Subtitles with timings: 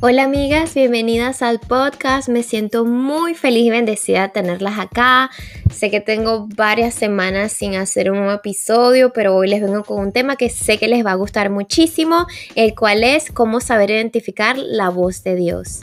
[0.00, 2.28] Hola amigas, bienvenidas al podcast.
[2.28, 5.30] Me siento muy feliz y bendecida de tenerlas acá.
[5.72, 10.00] Sé que tengo varias semanas sin hacer un nuevo episodio, pero hoy les vengo con
[10.00, 13.90] un tema que sé que les va a gustar muchísimo, el cual es cómo saber
[13.90, 15.80] identificar la voz de Dios.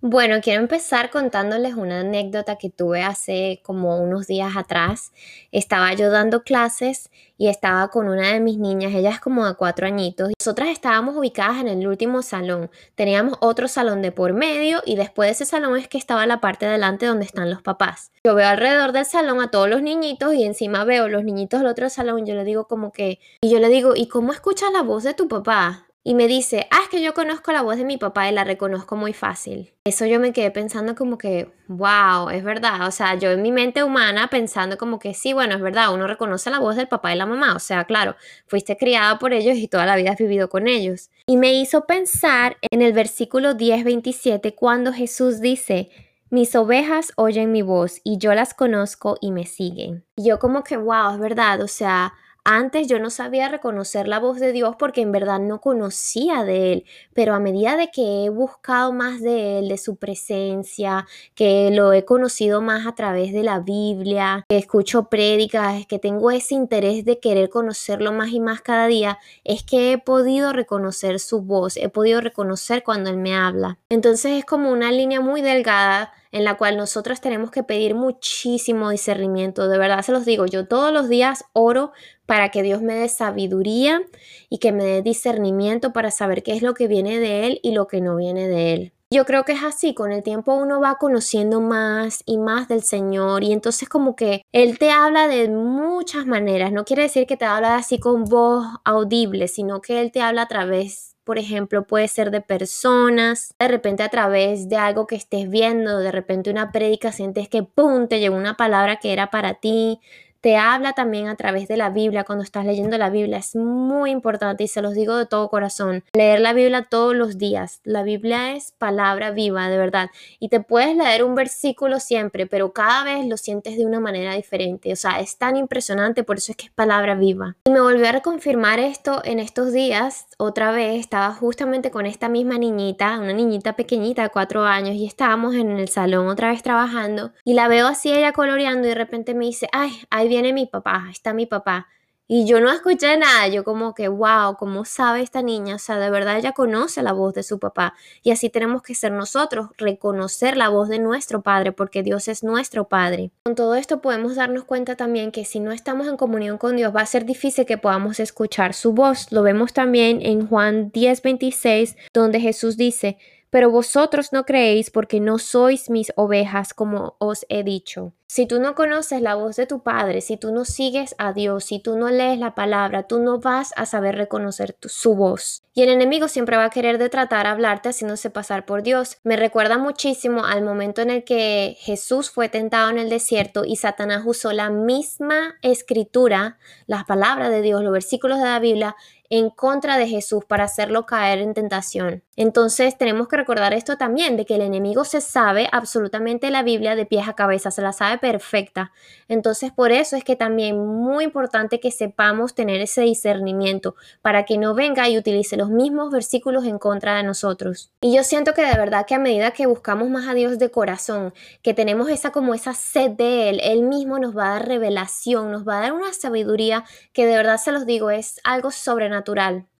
[0.00, 5.12] Bueno, quiero empezar contándoles una anécdota que tuve hace como unos días atrás.
[5.50, 9.56] Estaba yo dando clases y estaba con una de mis niñas, ella es como de
[9.56, 10.30] cuatro añitos.
[10.38, 12.70] Nosotras estábamos ubicadas en el último salón.
[12.94, 16.40] Teníamos otro salón de por medio y después de ese salón es que estaba la
[16.40, 18.12] parte delante donde están los papás.
[18.22, 21.68] Yo veo alrededor del salón a todos los niñitos y encima veo los niñitos del
[21.68, 22.24] otro salón.
[22.24, 25.14] Yo le digo como que, y yo le digo, ¿y cómo escuchas la voz de
[25.14, 25.87] tu papá?
[26.08, 28.42] Y me dice, ah, es que yo conozco la voz de mi papá y la
[28.42, 29.74] reconozco muy fácil.
[29.84, 32.86] Eso yo me quedé pensando como que, wow, es verdad.
[32.86, 36.06] O sea, yo en mi mente humana pensando como que sí, bueno, es verdad, uno
[36.06, 37.54] reconoce la voz del papá y la mamá.
[37.54, 41.10] O sea, claro, fuiste criada por ellos y toda la vida has vivido con ellos.
[41.26, 45.90] Y me hizo pensar en el versículo 10-27 cuando Jesús dice,
[46.30, 50.06] mis ovejas oyen mi voz y yo las conozco y me siguen.
[50.16, 51.60] Y yo como que, wow, es verdad.
[51.60, 52.14] O sea,
[52.50, 56.72] antes yo no sabía reconocer la voz de Dios porque en verdad no conocía de
[56.72, 61.70] Él, pero a medida de que he buscado más de Él, de su presencia, que
[61.70, 66.54] lo he conocido más a través de la Biblia, que escucho prédicas, que tengo ese
[66.54, 71.42] interés de querer conocerlo más y más cada día, es que he podido reconocer su
[71.42, 73.76] voz, he podido reconocer cuando Él me habla.
[73.90, 78.90] Entonces es como una línea muy delgada en la cual nosotros tenemos que pedir muchísimo
[78.90, 79.68] discernimiento.
[79.68, 81.92] De verdad se los digo, yo todos los días oro
[82.26, 84.02] para que Dios me dé sabiduría
[84.48, 87.72] y que me dé discernimiento para saber qué es lo que viene de Él y
[87.72, 88.92] lo que no viene de Él.
[89.10, 92.82] Yo creo que es así, con el tiempo uno va conociendo más y más del
[92.82, 97.38] Señor y entonces como que Él te habla de muchas maneras, no quiere decir que
[97.38, 101.86] te habla así con voz audible, sino que Él te habla a través por ejemplo,
[101.86, 106.48] puede ser de personas, de repente a través de algo que estés viendo, de repente
[106.50, 108.08] una prédica sientes que ¡pum!
[108.08, 110.00] te llegó una palabra que era para ti,
[110.40, 113.38] te habla también a través de la Biblia, cuando estás leyendo la Biblia.
[113.38, 116.04] Es muy importante y se los digo de todo corazón.
[116.14, 117.80] Leer la Biblia todos los días.
[117.84, 120.10] La Biblia es palabra viva, de verdad.
[120.38, 124.34] Y te puedes leer un versículo siempre, pero cada vez lo sientes de una manera
[124.34, 124.92] diferente.
[124.92, 127.56] O sea, es tan impresionante, por eso es que es palabra viva.
[127.64, 130.26] Y me volví a reconfirmar esto en estos días.
[130.38, 135.06] Otra vez estaba justamente con esta misma niñita, una niñita pequeñita de cuatro años, y
[135.06, 137.32] estábamos en el salón otra vez trabajando.
[137.44, 139.92] Y la veo así ella coloreando y de repente me dice, ay,
[140.28, 141.88] viene mi papá, está mi papá.
[142.30, 145.76] Y yo no escuché nada, yo como que, wow, ¿cómo sabe esta niña?
[145.76, 147.94] O sea, de verdad ella conoce la voz de su papá.
[148.22, 152.44] Y así tenemos que ser nosotros, reconocer la voz de nuestro Padre, porque Dios es
[152.44, 153.30] nuestro Padre.
[153.44, 156.94] Con todo esto podemos darnos cuenta también que si no estamos en comunión con Dios,
[156.94, 159.32] va a ser difícil que podamos escuchar su voz.
[159.32, 163.16] Lo vemos también en Juan 10:26, donde Jesús dice,
[163.50, 168.12] pero vosotros no creéis porque no sois mis ovejas, como os he dicho.
[168.30, 171.64] Si tú no conoces la voz de tu Padre, si tú no sigues a Dios,
[171.64, 175.62] si tú no lees la palabra, tú no vas a saber reconocer su voz.
[175.72, 179.16] Y el enemigo siempre va a querer de hablarte haciéndose pasar por Dios.
[179.24, 183.76] Me recuerda muchísimo al momento en el que Jesús fue tentado en el desierto y
[183.76, 188.96] Satanás usó la misma escritura, las palabras de Dios, los versículos de la Biblia,
[189.30, 192.22] en contra de Jesús para hacerlo caer en tentación.
[192.36, 196.94] Entonces tenemos que recordar esto también, de que el enemigo se sabe absolutamente la Biblia
[196.94, 198.92] de pies a cabeza, se la sabe perfecta.
[199.26, 204.56] Entonces, por eso es que también muy importante que sepamos tener ese discernimiento para que
[204.56, 207.90] no venga y utilice los mismos versículos en contra de nosotros.
[208.00, 210.70] Y yo siento que de verdad que a medida que buscamos más a Dios de
[210.70, 214.68] corazón, que tenemos esa como esa sed de Él, Él mismo nos va a dar
[214.68, 218.70] revelación, nos va a dar una sabiduría que de verdad se los digo, es algo
[218.70, 219.17] sobrenatural.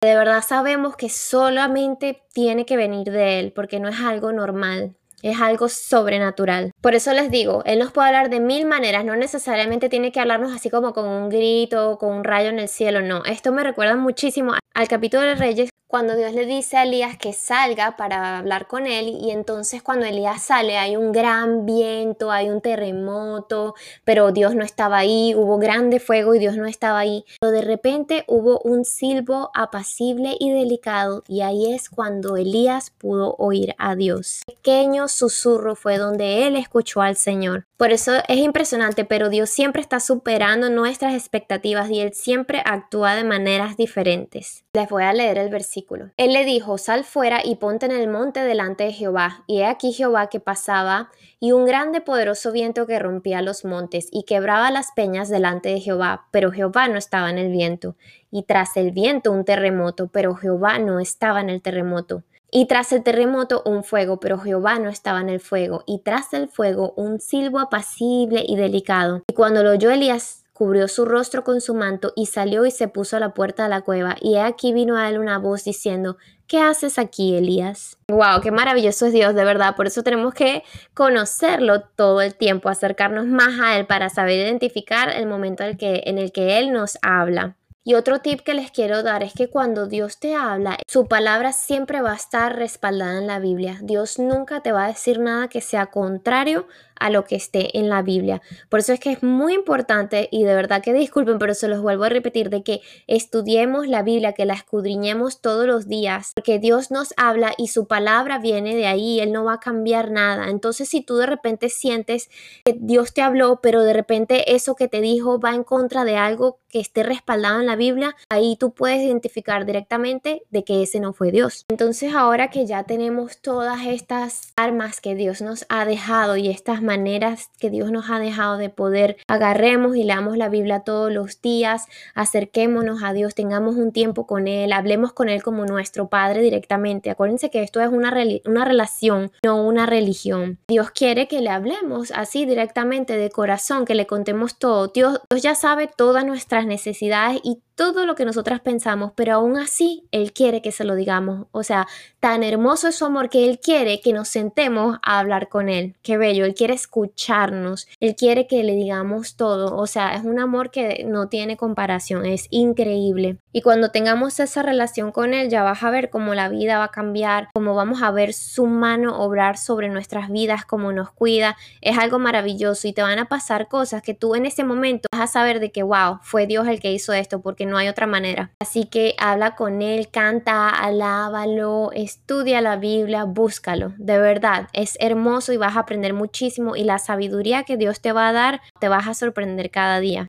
[0.00, 4.96] De verdad sabemos que solamente tiene que venir de Él, porque no es algo normal
[5.22, 6.72] es algo sobrenatural.
[6.86, 10.20] Por eso les digo, Él nos puede hablar de mil maneras, no necesariamente tiene que
[10.20, 13.24] hablarnos así como con un grito, con un rayo en el cielo, no.
[13.24, 17.32] Esto me recuerda muchísimo al capítulo de Reyes cuando Dios le dice a Elías que
[17.32, 22.50] salga para hablar con él y entonces cuando Elías sale hay un gran viento, hay
[22.50, 23.74] un terremoto,
[24.04, 27.24] pero Dios no estaba ahí, hubo grande fuego y Dios no estaba ahí.
[27.40, 33.36] Pero de repente hubo un silbo apacible y delicado y ahí es cuando Elías pudo
[33.38, 34.42] oír a Dios.
[34.44, 37.66] Pequeño susurro fue donde él escuchó escuchó al Señor.
[37.78, 43.14] Por eso es impresionante, pero Dios siempre está superando nuestras expectativas y Él siempre actúa
[43.14, 44.66] de maneras diferentes.
[44.74, 46.10] Les voy a leer el versículo.
[46.18, 49.42] Él le dijo, sal fuera y ponte en el monte delante de Jehová.
[49.46, 54.08] Y he aquí Jehová que pasaba y un grande poderoso viento que rompía los montes
[54.12, 57.96] y quebraba las peñas delante de Jehová, pero Jehová no estaba en el viento.
[58.30, 62.22] Y tras el viento un terremoto, pero Jehová no estaba en el terremoto.
[62.50, 65.82] Y tras el terremoto un fuego, pero Jehová no estaba en el fuego.
[65.86, 69.22] Y tras el fuego un silbo apacible y delicado.
[69.28, 72.88] Y cuando lo oyó Elías, cubrió su rostro con su manto y salió y se
[72.88, 74.16] puso a la puerta de la cueva.
[74.20, 76.16] Y aquí vino a él una voz diciendo,
[76.46, 77.98] ¿qué haces aquí, Elías?
[78.08, 79.76] Wow, qué maravilloso es Dios, de verdad.
[79.76, 80.62] Por eso tenemos que
[80.94, 86.32] conocerlo todo el tiempo, acercarnos más a Él para saber identificar el momento en el
[86.32, 87.56] que Él nos habla.
[87.88, 91.52] Y otro tip que les quiero dar es que cuando Dios te habla, su palabra
[91.52, 93.78] siempre va a estar respaldada en la Biblia.
[93.80, 96.66] Dios nunca te va a decir nada que sea contrario
[96.98, 98.42] a lo que esté en la Biblia.
[98.68, 101.80] Por eso es que es muy importante y de verdad que disculpen, pero se los
[101.80, 106.58] vuelvo a repetir de que estudiemos la Biblia, que la escudriñemos todos los días, porque
[106.58, 110.48] Dios nos habla y su palabra viene de ahí, Él no va a cambiar nada.
[110.48, 112.30] Entonces si tú de repente sientes
[112.64, 116.16] que Dios te habló, pero de repente eso que te dijo va en contra de
[116.16, 121.00] algo que esté respaldado en la Biblia, ahí tú puedes identificar directamente de que ese
[121.00, 121.64] no fue Dios.
[121.68, 126.82] Entonces ahora que ya tenemos todas estas armas que Dios nos ha dejado y estas
[126.86, 131.42] maneras que Dios nos ha dejado de poder, agarremos y leamos la Biblia todos los
[131.42, 136.40] días, acerquémonos a Dios, tengamos un tiempo con Él, hablemos con Él como nuestro Padre
[136.40, 137.10] directamente.
[137.10, 140.58] Acuérdense que esto es una, una relación, no una religión.
[140.68, 144.88] Dios quiere que le hablemos así directamente de corazón, que le contemos todo.
[144.88, 149.58] Dios, Dios ya sabe todas nuestras necesidades y todo lo que nosotras pensamos, pero aún
[149.58, 151.46] así Él quiere que se lo digamos.
[151.52, 151.86] O sea,
[152.20, 155.94] tan hermoso es su amor que Él quiere que nos sentemos a hablar con Él.
[156.02, 159.76] Qué bello, Él quiere escucharnos, Él quiere que le digamos todo.
[159.76, 163.38] O sea, es un amor que no tiene comparación, es increíble.
[163.52, 166.84] Y cuando tengamos esa relación con Él, ya vas a ver cómo la vida va
[166.84, 171.56] a cambiar, cómo vamos a ver su mano obrar sobre nuestras vidas, cómo nos cuida.
[171.80, 175.22] Es algo maravilloso y te van a pasar cosas que tú en ese momento vas
[175.22, 178.06] a saber de que, wow, fue Dios el que hizo esto, porque no hay otra
[178.06, 178.50] manera.
[178.60, 183.92] Así que habla con él, canta, alábalo, estudia la Biblia, búscalo.
[183.96, 188.10] De verdad, es hermoso y vas a aprender muchísimo y la sabiduría que Dios te
[188.12, 190.26] va a dar, te vas a sorprender cada día.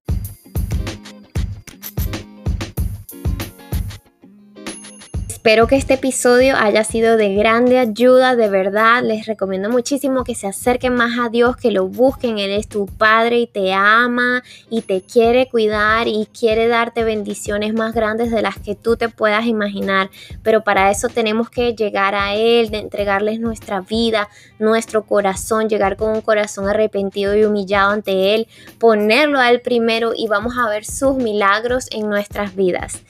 [5.47, 9.01] Espero que este episodio haya sido de grande ayuda, de verdad.
[9.01, 12.37] Les recomiendo muchísimo que se acerquen más a Dios, que lo busquen.
[12.37, 17.73] Él es tu Padre y te ama y te quiere cuidar y quiere darte bendiciones
[17.73, 20.09] más grandes de las que tú te puedas imaginar.
[20.43, 24.27] Pero para eso tenemos que llegar a Él, de entregarles nuestra vida,
[24.59, 28.47] nuestro corazón, llegar con un corazón arrepentido y humillado ante Él,
[28.79, 33.01] ponerlo a Él primero y vamos a ver sus milagros en nuestras vidas.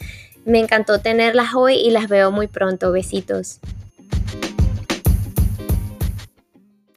[0.47, 2.93] Me encantó tenerlas hoy y las veo muy pronto.
[2.93, 3.59] Besitos.